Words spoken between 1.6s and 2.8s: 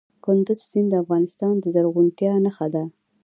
زرغونتیا نښه